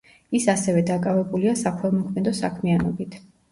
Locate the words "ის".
0.37-0.45